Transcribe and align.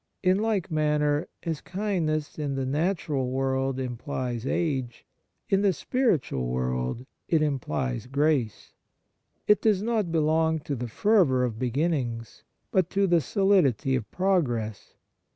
In 0.23 0.39
like 0.39 0.71
manner, 0.71 1.27
as 1.43 1.61
kindness 1.61 2.39
in 2.39 2.55
the 2.55 2.65
natural 2.65 3.29
world 3.29 3.79
implies 3.79 4.47
age. 4.47 5.05
40 5.51 5.55
Kindness 5.57 5.57
in 5.57 5.61
the 5.61 5.73
spiritual 5.73 6.47
world 6.47 7.05
it 7.27 7.43
implies 7.43 8.07
ijrace. 8.07 8.71
It 9.45 9.61
does 9.61 9.83
not 9.83 10.11
belong 10.11 10.57
to 10.61 10.75
the 10.75 10.87
fervour 10.87 11.43
of 11.43 11.59
begin 11.59 11.91
nings, 11.91 12.41
but 12.71 12.89
to 12.89 13.05
the 13.05 13.21
solidity 13.21 13.93
of 13.95 14.09
progress. 14.09 14.95